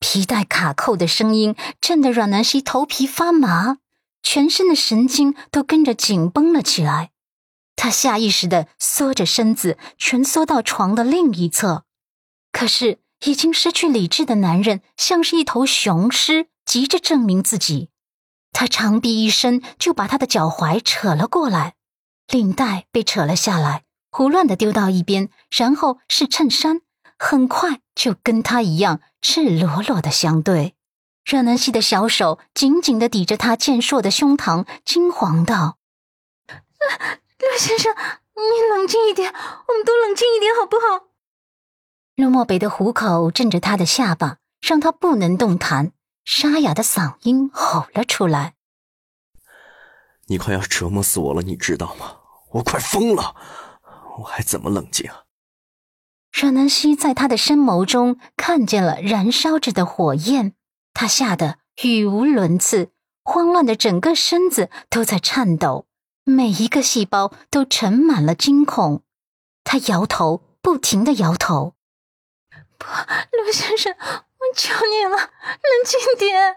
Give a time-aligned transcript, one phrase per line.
[0.00, 3.76] 皮带卡扣的声音震得阮南希头皮发麻，
[4.22, 7.10] 全身的神经都跟着紧绷了起来。
[7.76, 11.84] 他下意识的缩着身子，蜷缩到床的另一侧。
[12.50, 17.90] 可是已经失去理智的男人像是一头雄狮，急着证明自己。
[18.52, 21.74] 他长臂一伸，就把他的脚踝扯了过来，
[22.28, 26.80] 领带被扯了下来，胡乱的丢到一边，然后是衬衫，
[27.18, 30.74] 很快就跟他一样赤裸裸的相对。
[31.22, 35.76] 热南希的小手紧紧的抵着他健硕的胸膛，惊惶道
[37.38, 41.08] ：“刘先生，你冷静一点，我们都冷静一点，好不好？”
[42.16, 45.92] 陆漠北的虎口震着他的下巴，让他不能动弹。
[46.24, 48.54] 沙哑的嗓音吼了出来
[50.28, 52.16] ：“你快要折磨死我了，你知道吗？
[52.52, 53.36] 我快疯了，
[54.20, 55.10] 我还怎么冷静？”
[56.32, 60.54] 阮南希在他的深眸中看见了燃烧着的火焰，
[60.94, 62.90] 他吓得语无伦次，
[63.24, 65.86] 慌乱的整个身子都在颤抖，
[66.24, 69.02] 每一个细胞都盛满了惊恐。
[69.64, 71.74] 他摇头，不停的摇头
[72.78, 72.86] ：“不，
[73.36, 73.94] 陆先生。”
[74.40, 76.56] 我求你了，冷静点。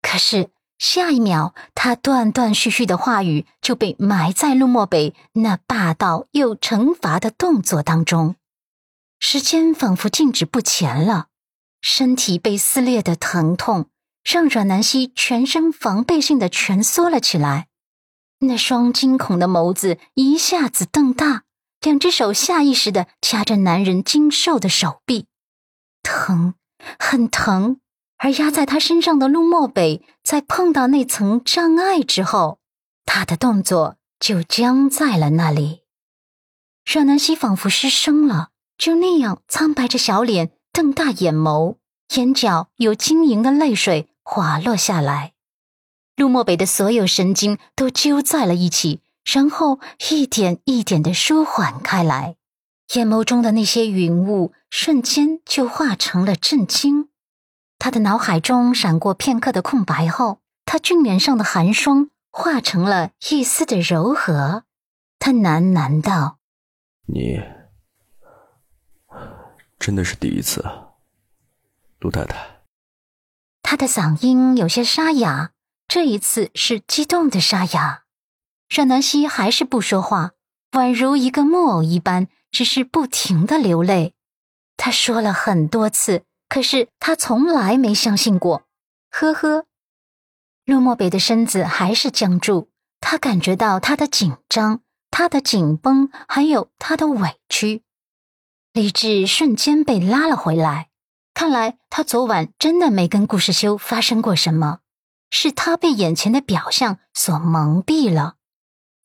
[0.00, 8.36] 可是下一秒，他断断续续的话语就被埋在陆漠北那霸道又惩罚的动作当中。
[9.20, 11.28] 时间仿佛静止不前了，
[11.80, 13.90] 身体被撕裂的疼痛
[14.24, 17.68] 让阮南希全身防备性的蜷缩了起来，
[18.40, 21.44] 那双惊恐的眸子一下子瞪大，
[21.80, 25.26] 两只手下意识的掐着男人精瘦的手臂，
[26.02, 26.54] 疼。
[26.98, 27.78] 很疼，
[28.16, 32.58] 而压在他身上的陆漠北，在碰到那层障碍之后，
[33.04, 35.82] 他的动作就僵在了那里。
[36.86, 38.48] 阮南希仿佛失声了，
[38.80, 41.76] 就那样苍白着小脸，瞪大眼眸，
[42.16, 45.34] 眼角有晶莹的泪水滑落下来。
[46.16, 52.36] 陆漠北的所有神经都揪在了一起，然后一点一点的舒缓开来。
[52.94, 57.10] 眼眸中的那些云雾瞬间就化成了震惊，
[57.78, 64.64] 他的脑海中闪过片刻的空白后，他俊脸上的寒霜化成了一丝的柔和。
[65.18, 66.38] 他喃喃道
[67.12, 67.38] ：“你
[69.90, 70.64] 真的是第一次，
[71.98, 72.60] 陆太太。”
[73.60, 75.50] 他的嗓音有些沙哑，
[75.88, 78.04] 这一次是激动的沙哑。
[78.68, 80.30] 阮南希还是不说话，
[80.70, 82.28] 宛如一个木偶一般。
[82.52, 84.14] 只是不停的流泪，
[84.76, 88.68] 他说了很多次，可是他从来没相信过。
[89.10, 89.66] 呵呵，
[90.64, 92.68] 陆漠北的身子还是僵住，
[93.00, 97.82] 他感觉到他的紧张，他的紧绷，还有他的委屈。
[98.72, 100.88] 理智瞬间被拉了回来，
[101.34, 104.78] 看来他昨晚真的没跟顾世修发生过什么，
[105.30, 108.34] 是他被眼前的表象所蒙蔽了。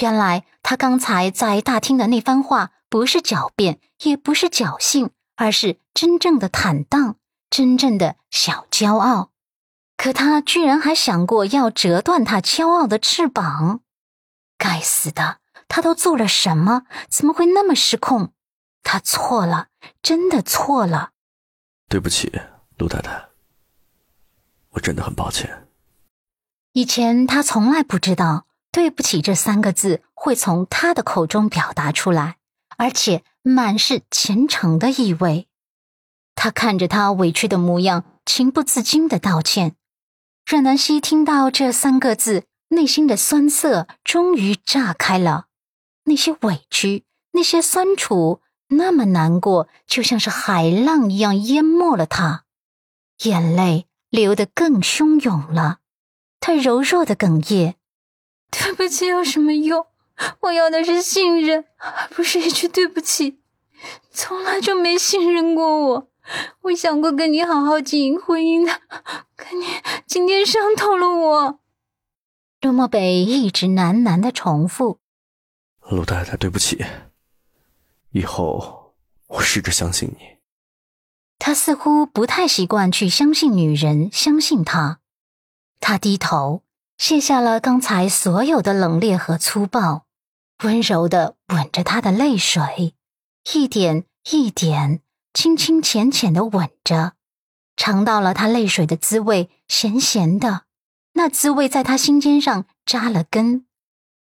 [0.00, 2.70] 原来他刚才在大厅的那番话。
[2.92, 7.16] 不是狡辩，也不是侥幸，而是真正的坦荡，
[7.48, 9.30] 真正的小骄傲。
[9.96, 13.80] 可他居然还想过要折断他骄傲的翅膀！
[14.58, 16.82] 该死的，他都做了什么？
[17.08, 18.34] 怎么会那么失控？
[18.82, 19.68] 他错了，
[20.02, 21.10] 真的错了。
[21.88, 22.32] 对不起，
[22.78, 23.28] 陆太太，
[24.70, 25.68] 我真的很抱歉。
[26.72, 32.36] 以前他从来不知道“对不起”这三个字会从他的口中表达出来。
[32.78, 35.46] 而且满是虔诚的意味。
[36.34, 39.76] 他看着他委屈的模样，情不自禁的道歉。
[40.46, 45.46] 阮南希听到这三个字，内心的酸涩终于炸开了。
[46.04, 48.40] 那些委屈，那些酸楚，
[48.72, 52.44] 那么难过，就像是海浪一样淹没了他，
[53.24, 55.78] 眼泪流得更汹涌了。
[56.40, 57.76] 他柔弱的哽咽
[58.50, 59.86] ：“对不起，有什么用？”
[60.42, 63.40] 我要的是信任，而不是一句对不起。
[64.12, 66.08] 从来就没信任过我，
[66.62, 68.80] 我想过跟你好好经营婚姻的，
[69.36, 69.64] 可你
[70.06, 71.58] 今天伤透了我。
[72.60, 74.98] 陆漠北一直喃喃的重复
[75.90, 76.84] ：“陆太太，对不起，
[78.12, 78.94] 以后
[79.26, 80.38] 我试着相信你。”
[81.38, 85.00] 他似乎不太习惯去相信女人，相信他。
[85.80, 86.62] 他低头。
[86.98, 90.04] 卸下了刚才所有的冷冽和粗暴，
[90.62, 92.94] 温柔的吻着她的泪水，
[93.52, 95.00] 一点一点，
[95.34, 97.14] 轻轻浅浅的吻着，
[97.76, 100.66] 尝到了她泪水的滋味，咸咸的，
[101.14, 103.66] 那滋味在他心尖上扎了根。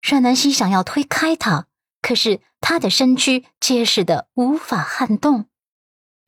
[0.00, 1.66] 阮南希想要推开他，
[2.04, 5.46] 可是他的身躯结实的无法撼动。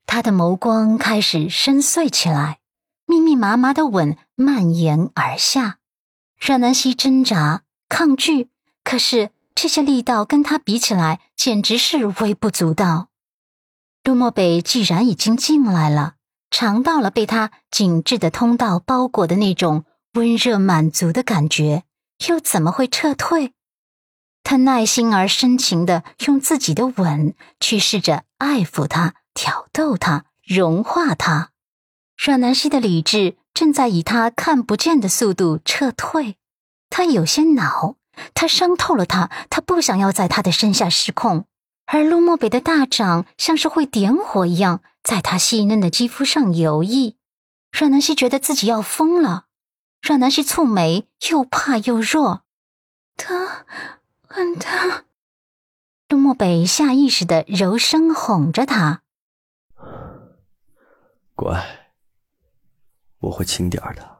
[0.07, 2.57] 他的眸光开始深邃起来，
[3.05, 5.77] 密密麻麻的吻蔓延而下。
[6.39, 8.49] 阮南希挣扎抗拒，
[8.83, 13.09] 可是这些力道跟他比起来，简直是微不足道。
[14.03, 16.15] 陆漠北既然已经进来了，
[16.49, 21.83] 尝到了被他紧致的通道包裹的那种温热满足的感觉，
[22.27, 23.53] 又怎么会撤退？
[24.47, 31.49] 他耐心而深情的用自己的吻去试着爱抚他、挑逗他、融化他。
[32.15, 36.37] 阮南希的理智正在以他看不见的速度撤退，
[36.89, 37.97] 他有些恼，
[38.33, 41.43] 他伤透了他，他不想要在他的身下失控。
[41.85, 47.15] 而陆漠北的大掌像是会点火一样，在他细嫩的肌肤上游弋。
[47.73, 49.47] 阮南希觉得自己要疯了。
[50.01, 52.43] 阮南希蹙眉，又怕又弱，
[53.17, 53.65] 他。
[54.27, 55.05] 很疼。
[56.09, 59.01] 陆漠北下意识的柔声哄着他
[61.35, 61.91] ：“乖，
[63.19, 64.16] 我会轻点的。”